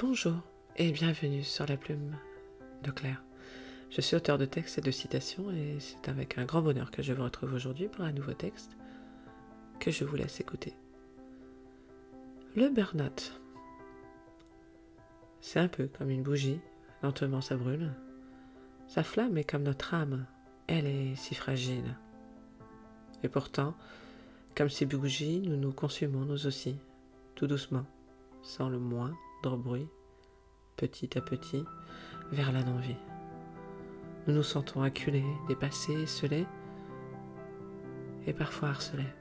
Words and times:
Bonjour 0.00 0.34
et 0.76 0.90
bienvenue 0.90 1.44
sur 1.44 1.66
la 1.66 1.76
plume 1.76 2.16
de 2.82 2.90
Claire. 2.90 3.22
Je 3.90 4.00
suis 4.00 4.16
auteur 4.16 4.38
de 4.38 4.44
textes 4.44 4.76
et 4.76 4.80
de 4.80 4.90
citations 4.90 5.52
et 5.52 5.76
c'est 5.78 6.08
avec 6.08 6.36
un 6.36 6.44
grand 6.44 6.62
bonheur 6.62 6.90
que 6.90 7.00
je 7.00 7.12
vous 7.12 7.22
retrouve 7.22 7.54
aujourd'hui 7.54 7.86
pour 7.86 8.04
un 8.04 8.10
nouveau 8.10 8.32
texte 8.32 8.76
que 9.78 9.92
je 9.92 10.04
vous 10.04 10.16
laisse 10.16 10.40
écouter. 10.40 10.74
Le 12.56 12.70
burn-out. 12.70 13.40
C'est 15.40 15.60
un 15.60 15.68
peu 15.68 15.86
comme 15.86 16.10
une 16.10 16.24
bougie, 16.24 16.58
lentement 17.04 17.40
ça 17.40 17.56
brûle. 17.56 17.92
Sa 18.88 19.04
flamme 19.04 19.38
est 19.38 19.48
comme 19.48 19.62
notre 19.62 19.94
âme, 19.94 20.26
elle 20.66 20.86
est 20.86 21.14
si 21.14 21.36
fragile. 21.36 21.96
Et 23.22 23.28
pourtant, 23.28 23.76
comme 24.56 24.70
ces 24.70 24.86
bougies, 24.86 25.40
nous 25.40 25.56
nous 25.56 25.72
consumons 25.72 26.24
nous 26.24 26.46
aussi, 26.48 26.78
tout 27.36 27.46
doucement, 27.46 27.86
sans 28.42 28.68
le 28.68 28.80
bruit, 29.50 29.88
petit 30.76 31.16
à 31.16 31.20
petit, 31.20 31.64
vers 32.32 32.52
la 32.52 32.62
non-vie. 32.62 32.96
Nous 34.26 34.34
nous 34.34 34.42
sentons 34.42 34.82
acculés, 34.82 35.24
dépassés, 35.48 36.06
scellés 36.06 36.46
et 38.26 38.32
parfois 38.32 38.70
harcelés. 38.70 39.12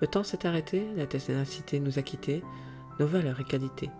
Le 0.00 0.06
temps 0.06 0.22
s'est 0.22 0.46
arrêté, 0.46 0.86
la 0.94 1.06
ténacité 1.06 1.80
nous 1.80 1.98
a 1.98 2.02
quittés, 2.02 2.42
nos 3.00 3.06
valeurs 3.06 3.40
et 3.40 3.44
qualités 3.44 3.90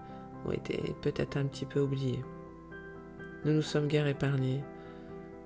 ont 0.45 0.52
été 0.52 0.95
peut-être 1.02 1.37
un 1.37 1.46
petit 1.46 1.66
peu 1.66 1.80
oubliées. 1.80 2.23
Nous 3.45 3.52
nous 3.52 3.62
sommes 3.62 3.88
guère 3.88 4.06
épargnés 4.06 4.62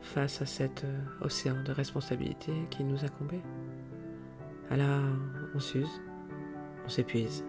face 0.00 0.42
à 0.42 0.46
cet 0.46 0.84
euh, 0.84 1.00
océan 1.20 1.62
de 1.62 1.72
responsabilités 1.72 2.66
qui 2.70 2.84
nous 2.84 3.04
incombait. 3.04 3.42
Alors, 4.70 5.02
on 5.54 5.60
s'use, 5.60 6.00
on 6.86 6.88
s'épuise, 6.88 7.44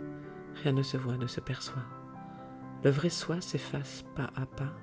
rien 0.63 0.73
ne 0.73 0.83
se 0.83 0.97
voit, 0.97 1.17
ne 1.17 1.27
se 1.27 1.39
perçoit. 1.39 1.83
Le 2.83 2.89
vrai 2.89 3.09
soi 3.09 3.41
s'efface 3.41 4.03
pas 4.15 4.31
à 4.35 4.45
pas. 4.45 4.73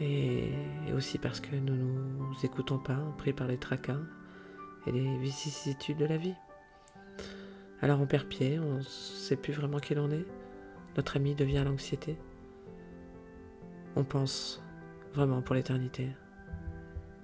Et, 0.00 0.52
aussi 0.94 1.18
parce 1.18 1.40
que 1.40 1.56
nous 1.56 1.74
ne 1.74 1.82
nous 1.82 2.36
écoutons 2.44 2.78
pas, 2.78 2.98
pris 3.16 3.32
par 3.32 3.46
les 3.46 3.56
tracas 3.56 4.00
et 4.86 4.92
les 4.92 5.16
vicissitudes 5.18 5.96
de 5.96 6.04
la 6.04 6.16
vie. 6.16 6.34
Alors 7.80 8.00
on 8.00 8.06
perd 8.06 8.26
pied, 8.26 8.58
on 8.58 8.78
ne 8.78 8.82
sait 8.82 9.36
plus 9.36 9.52
vraiment 9.52 9.78
qui 9.78 9.94
l'on 9.94 10.10
est. 10.10 10.26
Notre 10.96 11.16
ami 11.16 11.34
devient 11.34 11.62
l'anxiété. 11.64 12.18
On 13.96 14.04
pense 14.04 14.62
vraiment 15.14 15.40
pour 15.40 15.54
l'éternité. 15.54 16.10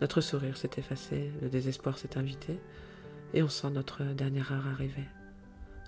Notre 0.00 0.20
sourire 0.20 0.56
s'est 0.56 0.70
effacé, 0.76 1.32
le 1.42 1.48
désespoir 1.48 1.98
s'est 1.98 2.16
invité, 2.16 2.60
et 3.34 3.42
on 3.42 3.48
sent 3.48 3.70
notre 3.70 4.04
dernière 4.04 4.52
heure 4.52 4.66
arriver. 4.68 5.04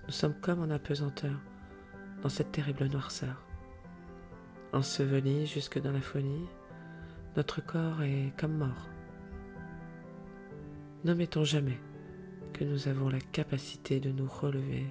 Nous 0.05 0.13
sommes 0.13 0.33
comme 0.33 0.61
en 0.61 0.69
apesanteur, 0.69 1.39
dans 2.21 2.29
cette 2.29 2.51
terrible 2.51 2.85
noirceur. 2.87 3.43
Enseveli 4.73 5.45
jusque 5.45 5.81
dans 5.81 5.91
la 5.91 6.01
folie, 6.01 6.47
notre 7.35 7.65
corps 7.65 8.01
est 8.03 8.33
comme 8.37 8.57
mort. 8.57 8.89
N'omettons 11.03 11.43
jamais 11.43 11.79
que 12.53 12.63
nous 12.63 12.87
avons 12.87 13.09
la 13.09 13.19
capacité 13.19 13.99
de 13.99 14.11
nous 14.11 14.27
relever, 14.27 14.85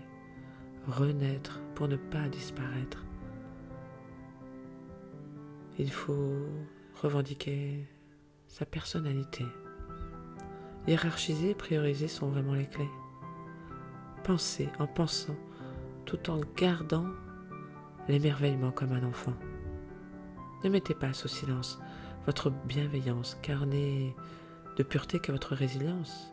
renaître 0.88 1.60
pour 1.74 1.88
ne 1.88 1.96
pas 1.96 2.28
disparaître. 2.28 3.04
Il 5.78 5.90
faut 5.90 6.46
revendiquer 7.00 7.86
sa 8.48 8.66
personnalité. 8.66 9.44
Hiérarchiser 10.86 11.50
et 11.50 11.54
prioriser 11.54 12.08
sont 12.08 12.28
vraiment 12.28 12.54
les 12.54 12.66
clés. 12.66 12.90
Penser 14.24 14.68
en 14.78 14.86
pensant 14.86 15.36
tout 16.10 16.30
en 16.30 16.40
gardant 16.56 17.06
l'émerveillement 18.08 18.72
comme 18.72 18.92
un 18.92 19.04
enfant. 19.04 19.34
Ne 20.64 20.68
mettez 20.68 20.94
pas 20.94 21.12
sous 21.12 21.28
silence 21.28 21.78
votre 22.26 22.50
bienveillance, 22.50 23.38
car 23.42 23.64
n'est 23.64 24.14
de 24.76 24.82
pureté 24.82 25.20
que 25.20 25.30
votre 25.30 25.54
résilience. 25.54 26.32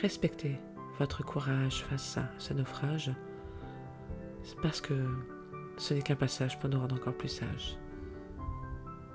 Respectez 0.00 0.58
votre 0.98 1.22
courage 1.22 1.84
face 1.84 2.16
à 2.16 2.30
ce 2.38 2.54
naufrage, 2.54 3.12
parce 4.62 4.80
que 4.80 4.94
ce 5.76 5.94
n'est 5.94 6.02
qu'un 6.02 6.16
passage 6.16 6.58
pour 6.58 6.70
nous 6.70 6.80
rendre 6.80 6.96
encore 6.96 7.16
plus 7.16 7.28
sages. 7.28 7.76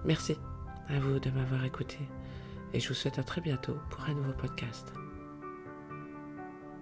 Merci 0.06 0.38
à 0.88 1.00
vous 1.00 1.20
de 1.20 1.32
m'avoir 1.32 1.66
écouté 1.66 1.98
et 2.74 2.80
je 2.80 2.88
vous 2.90 2.94
souhaite 2.94 3.18
à 3.18 3.24
très 3.24 3.42
bientôt 3.42 3.78
pour 3.90 4.04
un 4.06 4.14
nouveau 4.14 4.34
podcast. 4.34 4.94